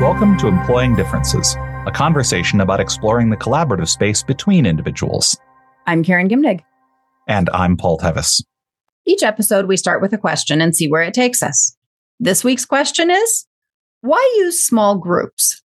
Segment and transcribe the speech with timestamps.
[0.00, 1.56] Welcome to Employing Differences,
[1.86, 5.36] a conversation about exploring the collaborative space between individuals.
[5.86, 6.62] I'm Karen Gimnig.
[7.28, 8.42] And I'm Paul Tevis.
[9.04, 11.76] Each episode, we start with a question and see where it takes us.
[12.18, 13.46] This week's question is
[14.00, 15.62] Why use small groups?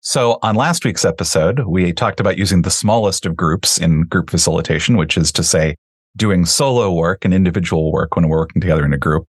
[0.00, 4.30] So, on last week's episode, we talked about using the smallest of groups in group
[4.30, 5.76] facilitation, which is to say,
[6.16, 9.26] doing solo work and individual work when we're working together in a group.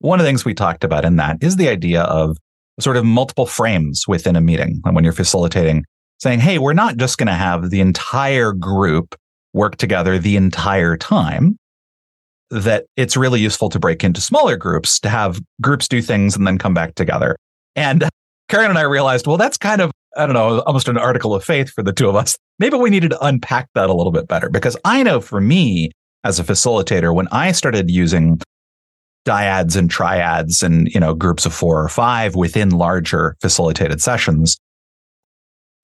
[0.00, 2.36] One of the things we talked about in that is the idea of
[2.80, 4.80] sort of multiple frames within a meeting.
[4.82, 5.84] When you're facilitating,
[6.18, 9.14] saying, Hey, we're not just going to have the entire group
[9.52, 11.58] work together the entire time.
[12.50, 16.46] That it's really useful to break into smaller groups to have groups do things and
[16.46, 17.36] then come back together.
[17.74, 18.04] And
[18.48, 21.42] Karen and I realized, well, that's kind of, I don't know, almost an article of
[21.42, 22.36] faith for the two of us.
[22.60, 25.90] Maybe we needed to unpack that a little bit better because I know for me
[26.26, 28.40] as a facilitator, when I started using
[29.26, 34.58] dyads and triads and you know groups of four or five within larger facilitated sessions.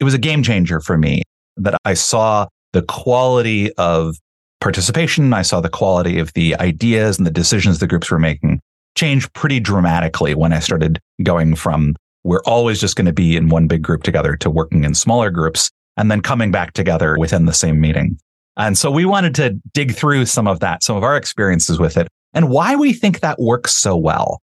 [0.01, 1.23] It was a game changer for me
[1.59, 4.17] that i saw the quality of
[4.61, 5.35] participation.
[5.35, 8.61] I saw the quality of the ideas and the decisions the groups were making
[8.97, 13.49] change pretty dramatically when i started going from we're always just going to be in
[13.49, 17.47] one big group together to working in smaller groups and then coming back together within
[17.47, 18.19] the same meeting.
[18.57, 21.97] And so we wanted to dig through some of that some of our experiences with
[21.97, 24.41] it and why we think that works so well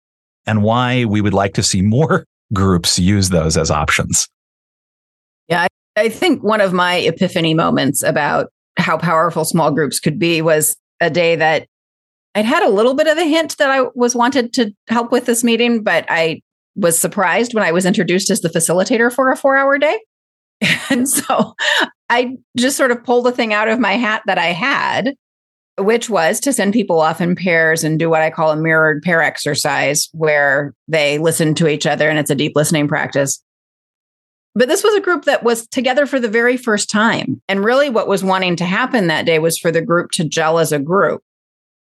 [0.46, 4.28] and why we would like to see more groups use those as options.
[5.48, 10.42] Yeah, I, think one of my epiphany moments about how powerful small groups could be
[10.42, 11.66] was a day that
[12.34, 15.26] I'd had a little bit of a hint that I was wanted to help with
[15.26, 16.40] this meeting, but I
[16.74, 19.98] was surprised when I was introduced as the facilitator for a four hour day.
[20.88, 21.54] And so
[22.08, 25.14] I just sort of pulled the thing out of my hat that I had
[25.78, 29.02] which was to send people off in pairs and do what I call a mirrored
[29.02, 33.42] pair exercise where they listen to each other and it's a deep listening practice.
[34.54, 37.42] But this was a group that was together for the very first time.
[37.46, 40.58] And really, what was wanting to happen that day was for the group to gel
[40.58, 41.22] as a group.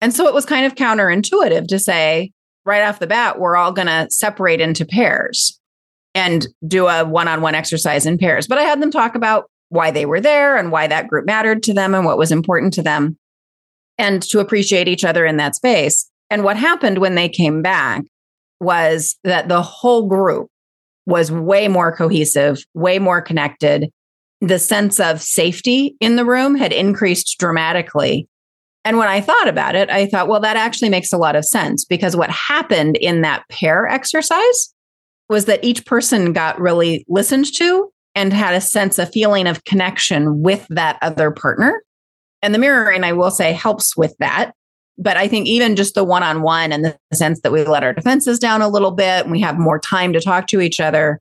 [0.00, 2.30] And so it was kind of counterintuitive to say,
[2.64, 5.58] right off the bat, we're all going to separate into pairs
[6.14, 8.46] and do a one on one exercise in pairs.
[8.46, 11.64] But I had them talk about why they were there and why that group mattered
[11.64, 13.16] to them and what was important to them
[14.02, 16.10] and to appreciate each other in that space.
[16.28, 18.02] And what happened when they came back
[18.60, 20.48] was that the whole group
[21.06, 23.90] was way more cohesive, way more connected.
[24.40, 28.26] The sense of safety in the room had increased dramatically.
[28.84, 31.44] And when I thought about it, I thought, well, that actually makes a lot of
[31.44, 34.74] sense because what happened in that pair exercise
[35.28, 39.64] was that each person got really listened to and had a sense, a feeling of
[39.64, 41.82] connection with that other partner.
[42.42, 44.52] And the mirroring, I will say, helps with that.
[44.98, 47.82] But I think even just the one on one and the sense that we let
[47.82, 50.80] our defenses down a little bit and we have more time to talk to each
[50.80, 51.20] other,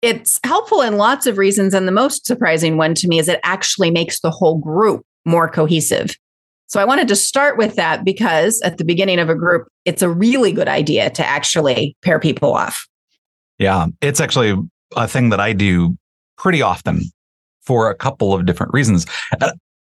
[0.00, 1.74] it's helpful in lots of reasons.
[1.74, 5.48] And the most surprising one to me is it actually makes the whole group more
[5.48, 6.16] cohesive.
[6.66, 10.02] So I wanted to start with that because at the beginning of a group, it's
[10.02, 12.88] a really good idea to actually pair people off.
[13.58, 14.56] Yeah, it's actually
[14.96, 15.96] a thing that I do
[16.36, 17.02] pretty often
[17.60, 19.06] for a couple of different reasons.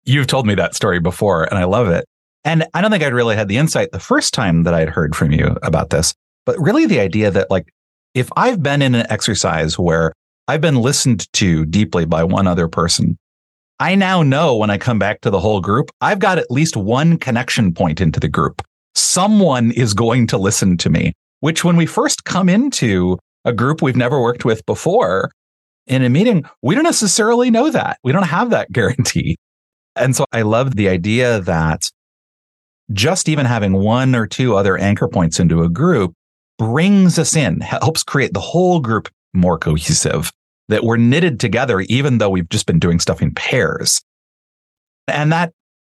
[0.06, 2.06] You've told me that story before and I love it.
[2.44, 5.16] And I don't think I'd really had the insight the first time that I'd heard
[5.16, 7.66] from you about this, but really the idea that like,
[8.14, 10.12] if I've been in an exercise where
[10.46, 13.18] I've been listened to deeply by one other person,
[13.80, 16.76] I now know when I come back to the whole group, I've got at least
[16.76, 18.62] one connection point into the group.
[18.94, 23.82] Someone is going to listen to me, which when we first come into a group
[23.82, 25.30] we've never worked with before
[25.86, 27.98] in a meeting, we don't necessarily know that.
[28.02, 29.36] We don't have that guarantee.
[29.96, 31.82] And so I love the idea that
[32.92, 36.12] just even having one or two other anchor points into a group
[36.58, 40.30] brings us in, helps create the whole group more cohesive,
[40.68, 44.02] that we're knitted together, even though we've just been doing stuff in pairs.
[45.08, 45.52] And that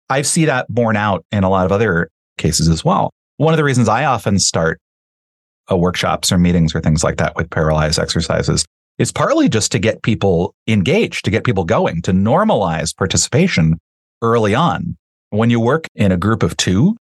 [0.10, 3.12] I see that borne out in a lot of other cases as well.
[3.38, 4.80] One of the reasons I often start
[5.72, 8.66] uh, workshops or meetings or things like that with paralyzed exercises
[8.98, 13.78] is partly just to get people engaged, to get people going, to normalize participation
[14.22, 14.98] early on.
[15.30, 16.96] When you work in a group of two,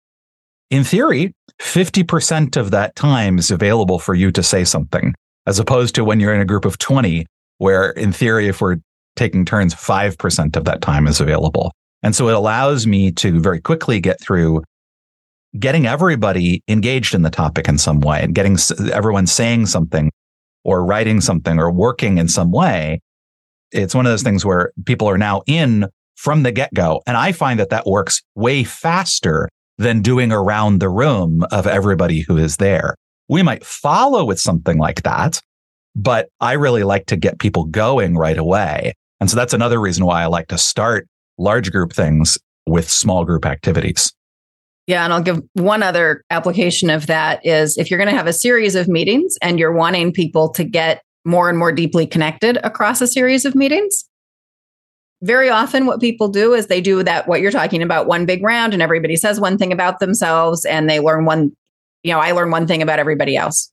[0.70, 5.14] in theory, 50% of that time is available for you to say something,
[5.46, 7.26] as opposed to when you're in a group of 20,
[7.60, 8.78] where in theory, if we're
[9.16, 11.72] taking turns, 5% of that time is available.
[12.04, 14.64] And so it allows me to very quickly get through
[15.58, 18.58] getting everybody engaged in the topic in some way and getting
[18.92, 20.12] everyone saying something
[20.64, 23.00] or writing something or working in some way.
[23.72, 27.02] It's one of those things where people are now in from the get go.
[27.06, 32.22] And I find that that works way faster than doing around the room of everybody
[32.22, 32.96] who is there.
[33.28, 35.42] we might follow with something like that,
[35.96, 38.94] but I really like to get people going right away.
[39.20, 41.08] And so that's another reason why I like to start
[41.38, 42.38] large group things
[42.68, 44.14] with small group activities.
[44.88, 48.28] Yeah, and I'll give one other application of that is if you're going to have
[48.28, 52.58] a series of meetings and you're wanting people to get more and more deeply connected
[52.64, 54.06] across a series of meetings,
[55.26, 58.44] very often what people do is they do that what you're talking about one big
[58.44, 61.52] round and everybody says one thing about themselves and they learn one
[62.04, 63.72] you know i learn one thing about everybody else.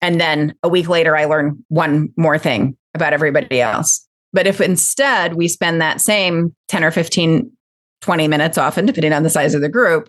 [0.00, 4.06] And then a week later i learn one more thing about everybody else.
[4.32, 7.50] But if instead we spend that same 10 or 15
[8.00, 10.08] 20 minutes often depending on the size of the group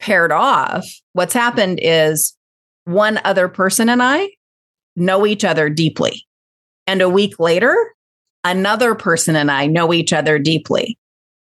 [0.00, 0.84] paired off
[1.14, 2.36] what's happened is
[2.84, 4.28] one other person and i
[4.96, 6.26] know each other deeply.
[6.86, 7.76] And a week later
[8.50, 10.98] another person and I know each other deeply.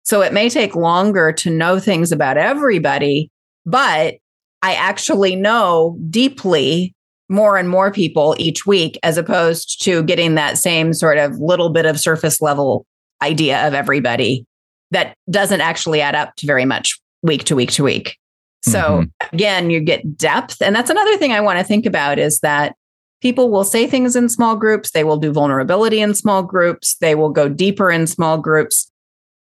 [0.04, 3.30] So it may take longer to know things about everybody,
[3.64, 4.16] but
[4.62, 6.94] I actually know deeply
[7.28, 11.70] more and more people each week as opposed to getting that same sort of little
[11.70, 12.84] bit of surface level
[13.22, 14.44] idea of everybody
[14.90, 18.18] that doesn't actually add up to very much week to week to week.
[18.64, 19.34] So mm-hmm.
[19.34, 20.60] again, you get depth.
[20.60, 22.76] And that's another thing I want to think about is that
[23.22, 24.90] people will say things in small groups.
[24.90, 26.96] They will do vulnerability in small groups.
[26.96, 28.90] They will go deeper in small groups.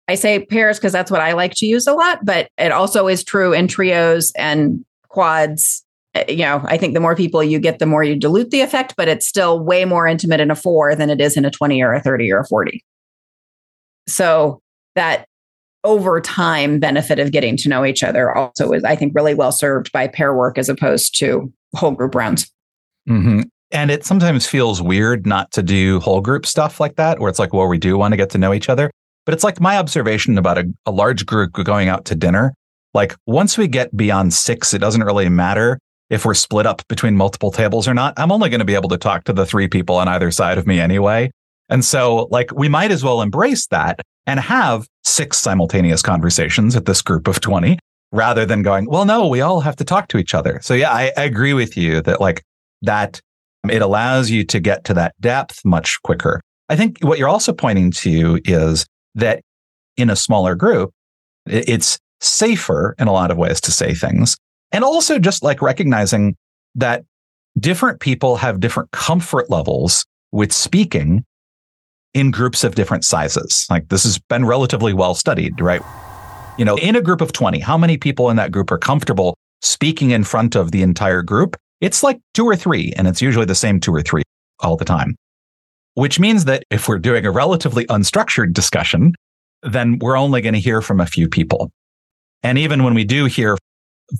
[0.07, 3.07] I say pairs because that's what I like to use a lot, but it also
[3.07, 5.85] is true in trios and quads.
[6.15, 8.59] Eh, you know, I think the more people you get, the more you dilute the
[8.59, 11.51] effect, but it's still way more intimate in a four than it is in a
[11.51, 12.83] 20 or a 30 or a 40.
[14.07, 14.61] So
[14.95, 15.25] that
[15.85, 19.53] over time benefit of getting to know each other also is, I think, really well
[19.53, 22.51] served by pair work as opposed to whole group rounds.
[23.09, 23.41] Mm-hmm.
[23.71, 27.39] And it sometimes feels weird not to do whole group stuff like that, where it's
[27.39, 28.91] like, well, we do want to get to know each other.
[29.25, 32.53] But it's like my observation about a, a large group going out to dinner.
[32.93, 35.79] Like once we get beyond six, it doesn't really matter
[36.09, 38.13] if we're split up between multiple tables or not.
[38.17, 40.57] I'm only going to be able to talk to the three people on either side
[40.57, 41.31] of me anyway.
[41.69, 46.85] And so, like, we might as well embrace that and have six simultaneous conversations at
[46.85, 47.79] this group of 20
[48.11, 50.59] rather than going, well, no, we all have to talk to each other.
[50.61, 52.43] So, yeah, I, I agree with you that, like,
[52.81, 53.21] that
[53.69, 56.41] it allows you to get to that depth much quicker.
[56.69, 58.85] I think what you're also pointing to is
[59.15, 59.41] that
[59.97, 60.91] in a smaller group,
[61.45, 64.37] it's safer in a lot of ways to say things.
[64.71, 66.35] And also just like recognizing
[66.75, 67.03] that
[67.59, 71.25] different people have different comfort levels with speaking
[72.13, 73.65] in groups of different sizes.
[73.69, 75.81] Like this has been relatively well studied, right?
[76.57, 79.35] You know, in a group of 20, how many people in that group are comfortable
[79.61, 83.45] speaking in front of the entire group it's like two or three, and it's usually
[83.45, 84.23] the same two or three
[84.59, 85.15] all the time.
[85.95, 89.13] Which means that if we're doing a relatively unstructured discussion,
[89.63, 91.71] then we're only going to hear from a few people.
[92.43, 93.57] And even when we do hear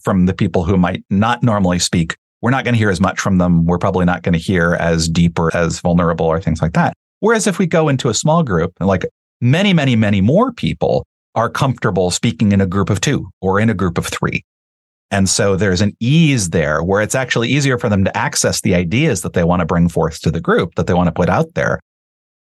[0.04, 3.20] from the people who might not normally speak, we're not going to hear as much
[3.20, 3.66] from them.
[3.66, 6.94] We're probably not going to hear as deep or as vulnerable or things like that.
[7.20, 9.06] Whereas if we go into a small group, like
[9.40, 11.06] many, many, many more people
[11.36, 14.44] are comfortable speaking in a group of two or in a group of three.
[15.12, 18.74] And so there's an ease there where it's actually easier for them to access the
[18.74, 21.30] ideas that they want to bring forth to the group that they want to put
[21.30, 21.82] out there.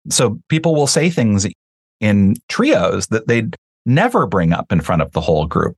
[0.09, 1.47] So people will say things
[1.99, 5.75] in trios that they'd never bring up in front of the whole group.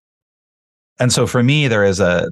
[1.00, 2.29] And so for me, there is a,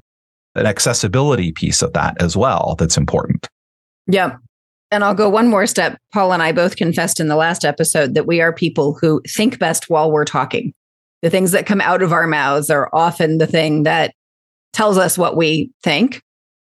[0.54, 3.46] an accessibility piece of that as well that's important.
[4.06, 4.36] Yeah.
[4.90, 5.98] And I'll go one more step.
[6.12, 9.58] Paul and I both confessed in the last episode that we are people who think
[9.58, 10.72] best while we're talking.
[11.22, 14.14] The things that come out of our mouths are often the thing that
[14.76, 16.22] tells us what we think.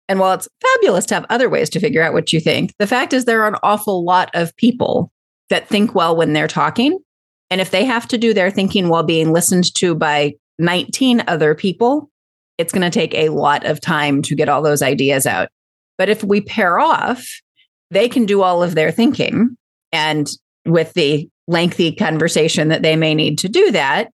[0.08, 2.86] And while it's fabulous to have other ways to figure out what you think, the
[2.86, 5.10] fact is there are an awful lot of people
[5.50, 7.00] that think well when they're talking.
[7.50, 11.56] And if they have to do their thinking while being listened to by 19 other
[11.56, 12.08] people,
[12.58, 15.48] it's going to take a lot of time to get all those ideas out.
[15.98, 17.28] But if we pair off,
[17.90, 19.56] they can do all of their thinking.
[19.90, 20.30] And
[20.64, 24.10] with the lengthy conversation that they may need to do that,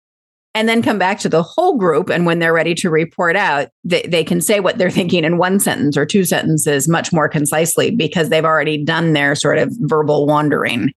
[0.60, 2.10] and then come back to the whole group.
[2.10, 5.38] And when they're ready to report out, they, they can say what they're thinking in
[5.38, 9.74] one sentence or two sentences much more concisely because they've already done their sort of
[9.80, 10.92] verbal wandering.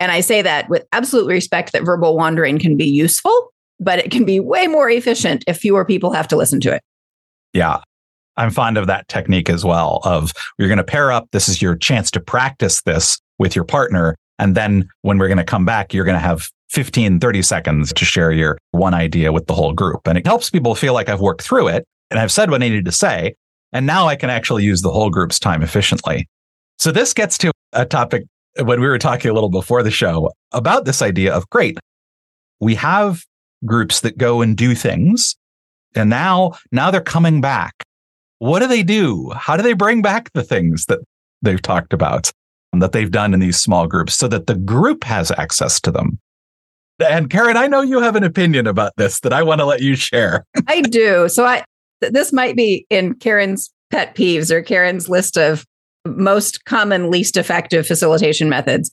[0.00, 4.10] And I say that with absolute respect that verbal wandering can be useful, but it
[4.10, 6.82] can be way more efficient if fewer people have to listen to it.
[7.54, 7.80] Yeah.
[8.36, 11.28] I'm fond of that technique as well of you're going to pair up.
[11.32, 14.14] This is your chance to practice this with your partner.
[14.38, 17.92] And then when we're going to come back, you're going to have 15, 30 seconds
[17.92, 20.06] to share your one idea with the whole group.
[20.06, 22.68] And it helps people feel like I've worked through it and I've said what I
[22.68, 23.34] needed to say.
[23.72, 26.28] And now I can actually use the whole group's time efficiently.
[26.78, 28.24] So this gets to a topic
[28.58, 31.78] when we were talking a little before the show about this idea of great.
[32.60, 33.22] We have
[33.64, 35.36] groups that go and do things.
[35.94, 37.74] And now, now they're coming back
[38.38, 39.30] what do they do?
[39.34, 41.00] How do they bring back the things that
[41.42, 42.30] they've talked about
[42.72, 46.18] that they've done in these small groups so that the group has access to them?
[46.98, 49.82] And Karen, I know you have an opinion about this that I want to let
[49.82, 50.44] you share.
[50.68, 51.28] I do.
[51.28, 51.64] So I
[52.00, 55.64] this might be in Karen's pet peeves or Karen's list of
[56.06, 58.92] most common least effective facilitation methods.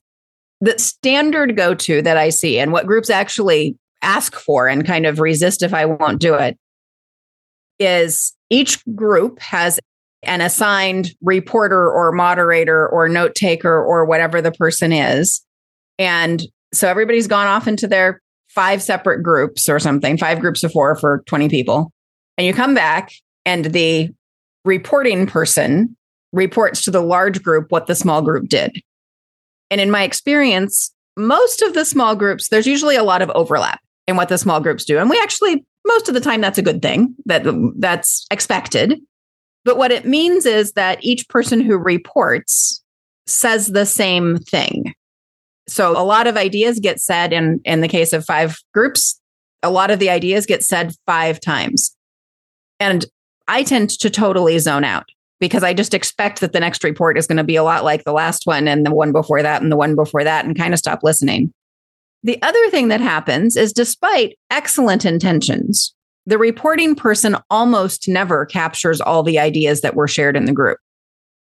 [0.62, 5.20] The standard go-to that I see and what groups actually ask for and kind of
[5.20, 6.58] resist if I won't do it
[7.80, 9.80] is each group has
[10.24, 15.42] an assigned reporter or moderator or note taker or whatever the person is.
[16.00, 16.44] And
[16.74, 20.96] so everybody's gone off into their five separate groups or something, five groups of four
[20.96, 21.92] for 20 people.
[22.38, 23.12] And you come back
[23.46, 24.10] and the
[24.66, 25.96] reporting person
[26.32, 28.82] reports to the large group what the small group did.
[29.70, 33.80] And in my experience, most of the small groups, there's usually a lot of overlap
[34.08, 34.98] in what the small groups do.
[34.98, 37.44] And we actually, most of the time, that's a good thing that
[37.78, 39.00] that's expected.
[39.66, 42.84] But what it means is that each person who reports
[43.26, 44.94] says the same thing.
[45.68, 49.20] So a lot of ideas get said in in the case of five groups,
[49.62, 51.96] a lot of the ideas get said five times.
[52.80, 53.06] And
[53.48, 55.06] I tend to totally zone out
[55.40, 58.04] because I just expect that the next report is going to be a lot like
[58.04, 60.74] the last one and the one before that and the one before that and kind
[60.74, 61.52] of stop listening.
[62.24, 65.94] The other thing that happens is despite excellent intentions,
[66.26, 70.78] the reporting person almost never captures all the ideas that were shared in the group.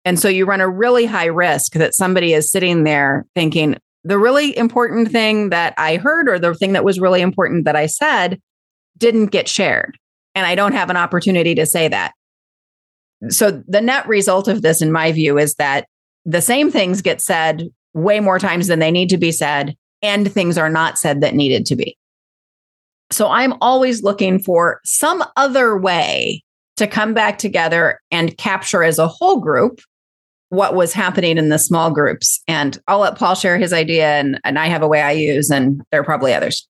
[0.05, 4.19] And so you run a really high risk that somebody is sitting there thinking, the
[4.19, 7.85] really important thing that I heard or the thing that was really important that I
[7.85, 8.41] said
[8.97, 9.97] didn't get shared.
[10.35, 12.13] And I don't have an opportunity to say that.
[13.29, 15.87] So the net result of this, in my view, is that
[16.25, 20.31] the same things get said way more times than they need to be said, and
[20.31, 21.97] things are not said that needed to be.
[23.11, 26.43] So I'm always looking for some other way
[26.77, 29.79] to come back together and capture as a whole group
[30.53, 32.41] what was happening in the small groups.
[32.47, 35.49] And I'll let Paul share his idea, and, and I have a way I use,
[35.49, 36.67] and there are probably others.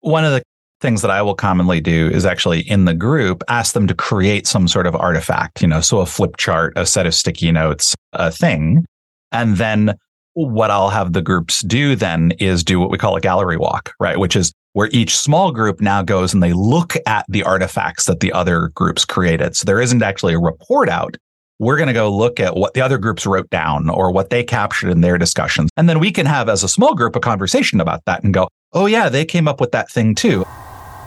[0.00, 0.42] One of the
[0.80, 4.46] things that I will commonly do is actually in the group ask them to create
[4.46, 7.94] some sort of artifact, you know, so a flip chart, a set of sticky notes,
[8.14, 8.86] a thing.
[9.30, 9.94] And then
[10.32, 13.92] what I'll have the groups do then is do what we call a gallery walk,
[14.00, 14.18] right?
[14.18, 18.20] Which is where each small group now goes and they look at the artifacts that
[18.20, 19.56] the other groups created.
[19.56, 21.18] So there isn't actually a report out.
[21.60, 24.42] We're going to go look at what the other groups wrote down or what they
[24.42, 25.68] captured in their discussions.
[25.76, 28.48] And then we can have as a small group a conversation about that and go,
[28.72, 30.46] oh yeah, they came up with that thing too.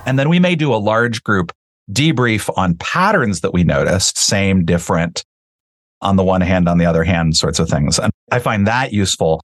[0.06, 1.52] And then we may do a large group
[1.92, 5.24] debrief on patterns that we noticed, same, different,
[6.02, 7.98] on the one hand, on the other hand, sorts of things.
[7.98, 9.42] And I find that useful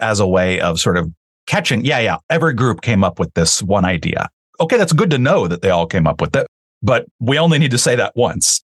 [0.00, 1.12] as a way of sort of
[1.46, 4.28] catching, yeah, yeah, every group came up with this one idea.
[4.58, 6.48] Okay, that's good to know that they all came up with it,
[6.82, 8.62] but we only need to say that once.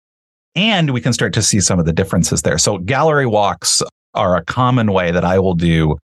[0.57, 2.59] And we can start to see some of the differences there.
[2.59, 3.83] So gallery walks
[4.15, 5.99] are a common way that I will do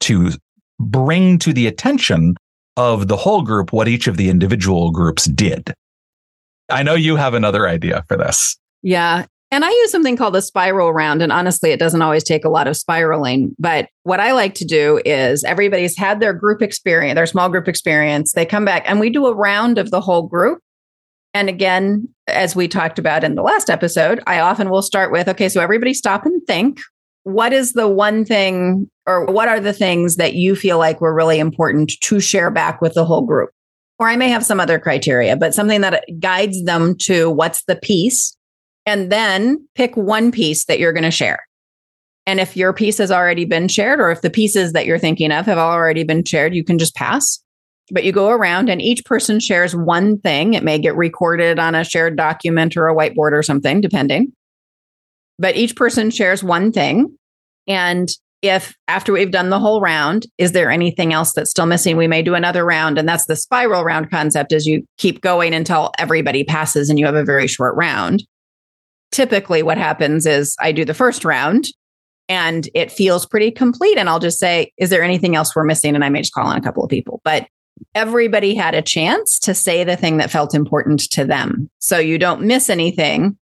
[0.00, 0.30] to
[0.78, 2.36] bring to the attention
[2.76, 5.74] of the whole group what each of the individual groups did.
[6.68, 8.56] I know you have another idea for this.
[8.82, 9.24] Yeah.
[9.50, 11.22] And I use something called the spiral round.
[11.22, 13.56] And honestly, it doesn't always take a lot of spiraling.
[13.58, 17.66] But what I like to do is everybody's had their group experience, their small group
[17.66, 18.34] experience.
[18.34, 20.58] They come back and we do a round of the whole group.
[21.38, 25.28] And again, as we talked about in the last episode, I often will start with
[25.28, 26.80] okay, so everybody stop and think
[27.22, 31.14] what is the one thing or what are the things that you feel like were
[31.14, 33.50] really important to share back with the whole group?
[34.00, 37.76] Or I may have some other criteria, but something that guides them to what's the
[37.76, 38.36] piece.
[38.84, 41.46] And then pick one piece that you're going to share.
[42.26, 45.30] And if your piece has already been shared, or if the pieces that you're thinking
[45.30, 47.40] of have already been shared, you can just pass.
[47.90, 50.54] But you go around and each person shares one thing.
[50.54, 54.32] It may get recorded on a shared document or a whiteboard or something, depending
[55.38, 57.16] but each person shares one thing.
[57.66, 58.08] And
[58.42, 61.96] if after we've done the whole round, is there anything else that's still missing?
[61.96, 62.98] We may do another round.
[62.98, 67.06] And that's the spiral round concept is you keep going until everybody passes and you
[67.06, 68.24] have a very short round.
[69.10, 71.66] Typically, what happens is I do the first round
[72.28, 73.98] and it feels pretty complete.
[73.98, 75.94] And I'll just say, is there anything else we're missing?
[75.94, 77.20] And I may just call on a couple of people.
[77.24, 77.48] But
[77.94, 81.70] everybody had a chance to say the thing that felt important to them.
[81.78, 83.36] So you don't miss anything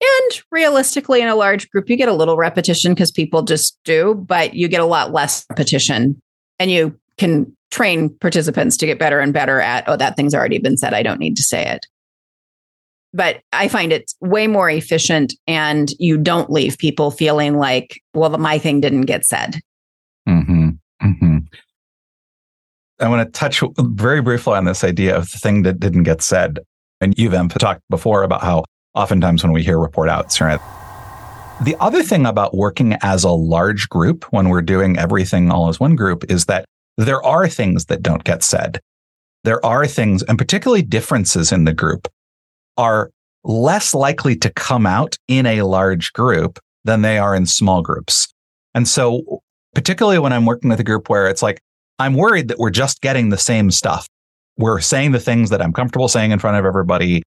[0.00, 4.14] and realistically, in a large group, you get a little repetition because people just do,
[4.14, 6.20] but you get a lot less repetition
[6.58, 10.58] and you can train participants to get better and better at, oh, that thing's already
[10.58, 10.94] been said.
[10.94, 11.86] I don't need to say it.
[13.12, 18.30] But I find it's way more efficient and you don't leave people feeling like, well,
[18.38, 19.60] my thing didn't get said.
[20.28, 20.59] Mm-hmm.
[23.00, 26.22] I want to touch very briefly on this idea of the thing that didn't get
[26.22, 26.60] said.
[27.00, 28.64] And you've um, talked before about how
[28.94, 30.60] oftentimes when we hear report outs, right?
[31.62, 35.80] The other thing about working as a large group when we're doing everything all as
[35.80, 36.64] one group is that
[36.96, 38.80] there are things that don't get said.
[39.44, 42.08] There are things, and particularly differences in the group
[42.76, 43.10] are
[43.44, 48.28] less likely to come out in a large group than they are in small groups.
[48.74, 49.42] And so,
[49.74, 51.60] particularly when I'm working with a group where it's like,
[52.00, 54.08] I'm worried that we're just getting the same stuff.
[54.56, 57.22] We're saying the things that I'm comfortable saying in front of everybody,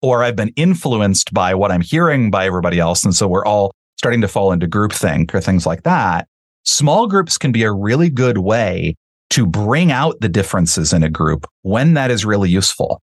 [0.00, 3.04] or I've been influenced by what I'm hearing by everybody else.
[3.04, 6.26] And so we're all starting to fall into groupthink or things like that.
[6.64, 8.94] Small groups can be a really good way
[9.30, 13.02] to bring out the differences in a group when that is really useful.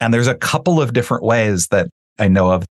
[0.00, 2.66] And there's a couple of different ways that I know of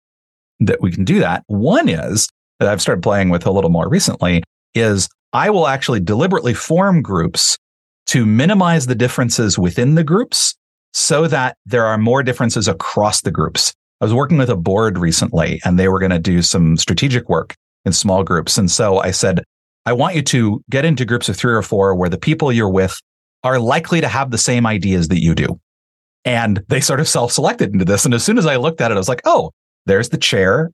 [0.61, 1.43] that we can do that.
[1.45, 2.27] One is
[2.59, 4.41] that I've started playing with a little more recently
[4.73, 7.57] is I will actually deliberately form groups
[8.07, 10.55] to minimize the differences within the groups
[10.93, 13.73] so that there are more differences across the groups.
[14.01, 17.29] I was working with a board recently and they were going to do some strategic
[17.29, 17.55] work
[17.85, 18.57] in small groups.
[18.57, 19.43] And so I said,
[19.85, 22.69] I want you to get into groups of three or four where the people you're
[22.69, 22.99] with
[23.43, 25.59] are likely to have the same ideas that you do.
[26.25, 28.05] And they sort of self selected into this.
[28.05, 29.51] And as soon as I looked at it, I was like, oh,
[29.85, 30.71] there's the chair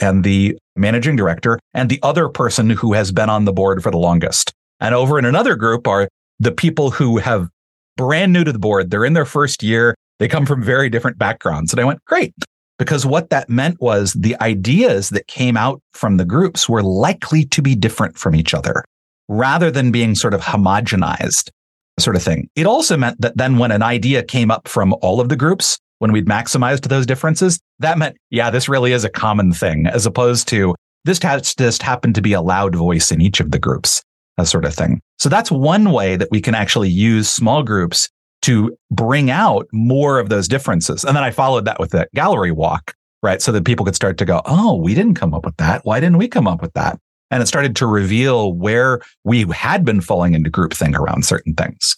[0.00, 3.90] and the managing director and the other person who has been on the board for
[3.90, 4.52] the longest.
[4.80, 7.48] And over in another group are the people who have
[7.96, 8.90] brand new to the board.
[8.90, 9.94] They're in their first year.
[10.18, 11.72] They come from very different backgrounds.
[11.72, 12.34] And I went, great.
[12.78, 17.44] Because what that meant was the ideas that came out from the groups were likely
[17.46, 18.84] to be different from each other
[19.28, 21.50] rather than being sort of homogenized
[21.98, 22.48] sort of thing.
[22.56, 25.78] It also meant that then when an idea came up from all of the groups,
[26.00, 30.04] when we'd maximized those differences, that meant, yeah, this really is a common thing, as
[30.04, 34.02] opposed to this just happened to be a loud voice in each of the groups,
[34.36, 35.00] that sort of thing.
[35.18, 38.08] So that's one way that we can actually use small groups
[38.42, 41.04] to bring out more of those differences.
[41.04, 43.40] And then I followed that with the gallery walk, right?
[43.42, 45.84] So that people could start to go, oh, we didn't come up with that.
[45.84, 46.98] Why didn't we come up with that?
[47.30, 51.96] And it started to reveal where we had been falling into groupthink around certain things.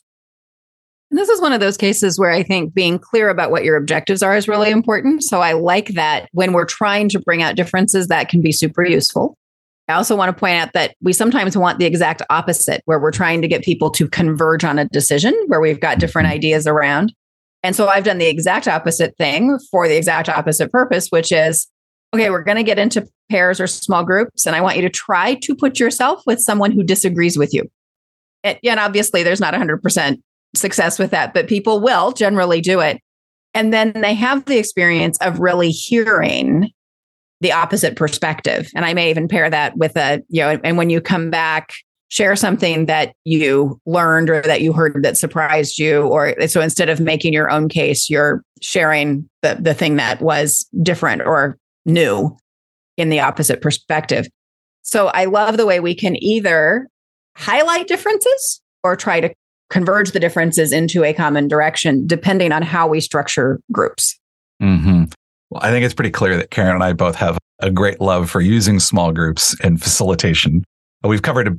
[1.13, 3.77] And this is one of those cases where I think being clear about what your
[3.77, 5.23] objectives are is really important.
[5.23, 8.83] So I like that when we're trying to bring out differences, that can be super
[8.83, 9.37] useful.
[9.89, 13.11] I also want to point out that we sometimes want the exact opposite, where we're
[13.11, 16.37] trying to get people to converge on a decision where we've got different mm-hmm.
[16.37, 17.13] ideas around.
[17.63, 21.69] And so I've done the exact opposite thing for the exact opposite purpose, which is
[22.15, 24.47] okay, we're going to get into pairs or small groups.
[24.47, 27.71] And I want you to try to put yourself with someone who disagrees with you.
[28.43, 30.19] And, and obviously, there's not 100%
[30.55, 33.01] success with that, but people will generally do it.
[33.55, 36.71] And then they have the experience of really hearing
[37.41, 38.71] the opposite perspective.
[38.75, 41.73] And I may even pair that with a, you know, and when you come back,
[42.09, 46.03] share something that you learned or that you heard that surprised you.
[46.03, 50.69] Or so instead of making your own case, you're sharing the, the thing that was
[50.83, 52.37] different or new
[52.97, 54.29] in the opposite perspective.
[54.83, 56.87] So I love the way we can either
[57.37, 59.33] highlight differences or try to
[59.73, 64.19] converge the differences into a common direction, depending on how we structure groups.
[64.63, 65.05] Mm-hmm.
[65.51, 68.31] Well, I think it's pretty clear that Karen and I both have a great love
[68.31, 70.63] for using small groups and facilitation.
[71.03, 71.53] We've covered a,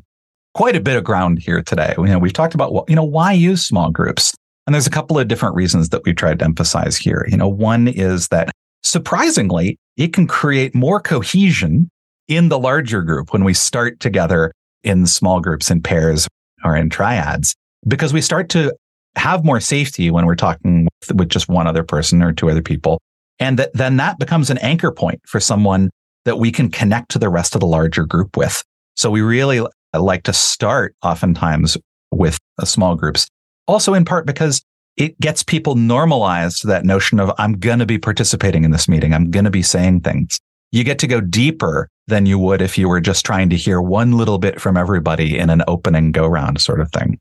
[0.54, 1.96] quite a bit of ground here today.
[1.98, 4.36] You know, we've talked about you know, why use small groups?
[4.68, 7.26] And there's a couple of different reasons that we've tried to emphasize here.
[7.30, 8.52] You know, one is that
[8.84, 11.90] surprisingly, it can create more cohesion
[12.28, 14.52] in the larger group when we start together
[14.84, 16.28] in small groups in pairs
[16.64, 17.56] or in triads,
[17.88, 18.74] because we start to
[19.16, 22.62] have more safety when we're talking with, with just one other person or two other
[22.62, 23.00] people.
[23.40, 25.90] And that, then that becomes an anchor point for someone
[26.26, 28.64] that we can connect to the rest of the larger group with.
[28.96, 31.78] So we really like to start oftentimes
[32.12, 33.28] with uh, small groups.
[33.68, 34.64] Also in part because
[34.98, 38.88] it gets people normalized to that notion of I'm going to be participating in this
[38.88, 39.14] meeting.
[39.14, 40.40] I'm going to be saying things.
[40.72, 43.82] You get to go deeper than you would if you were just trying to hear
[43.82, 47.20] one little bit from everybody in an opening go round sort of thing.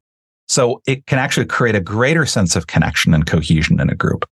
[0.53, 4.27] So it can actually create a greater sense of connection and cohesion in a group,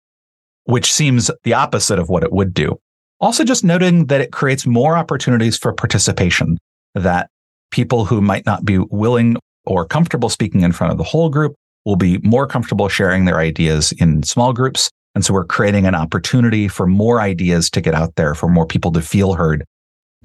[0.66, 2.78] which seems the opposite of what it would do.
[3.22, 6.58] Also, just noting that it creates more opportunities for participation,
[6.94, 7.30] that
[7.72, 11.56] people who might not be willing or comfortable speaking in front of the whole group
[11.86, 14.90] will be more comfortable sharing their ideas in small groups.
[15.16, 18.66] And so we're creating an opportunity for more ideas to get out there, for more
[18.66, 19.64] people to feel heard,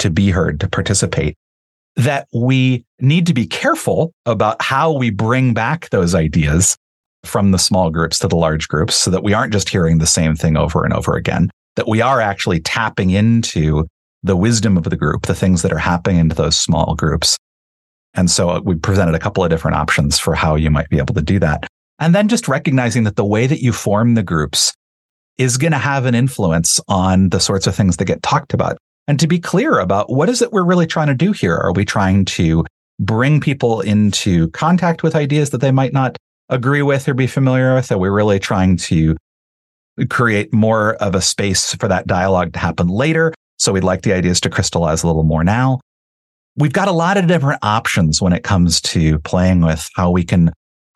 [0.00, 1.36] to be heard, to participate.
[1.96, 6.76] That we need to be careful about how we bring back those ideas
[7.24, 10.06] from the small groups to the large groups so that we aren't just hearing the
[10.06, 13.86] same thing over and over again, that we are actually tapping into
[14.22, 17.38] the wisdom of the group, the things that are happening into those small groups
[18.14, 20.98] and so uh, we presented a couple of different options for how you might be
[20.98, 21.66] able to do that.
[21.98, 24.72] And then just recognizing that the way that you form the groups
[25.36, 28.78] is going to have an influence on the sorts of things that get talked about.
[29.06, 31.56] And to be clear about what is it we're really trying to do here?
[31.56, 32.64] Are we trying to
[32.98, 36.16] bring people into contact with ideas that they might not
[36.48, 37.92] agree with or be familiar with?
[37.92, 39.16] Are we really trying to
[40.08, 43.34] create more of a space for that dialogue to happen later?
[43.58, 45.80] So we'd like the ideas to crystallize a little more now.
[46.56, 50.24] We've got a lot of different options when it comes to playing with how we
[50.24, 50.52] can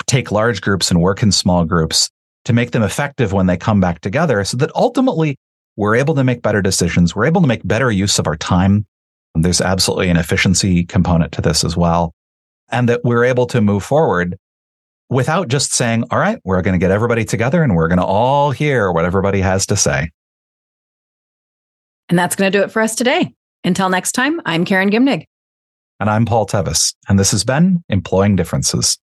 [0.07, 2.09] take large groups and work in small groups
[2.44, 5.37] to make them effective when they come back together so that ultimately
[5.79, 7.14] we're able to make better decisions.
[7.14, 8.85] We're able to make better use of our time.
[9.37, 12.14] There's absolutely an efficiency component to this as well.
[12.69, 14.37] And that we're able to move forward
[15.09, 18.05] without just saying, all right, we're going to get everybody together and we're going to
[18.05, 20.11] all hear what everybody has to say.
[22.09, 23.33] And that's going to do it for us today.
[23.62, 25.27] Until next time, I'm Karen Gimnig.
[26.01, 26.93] And I'm Paul Tevis.
[27.09, 28.99] And this has been Employing Differences.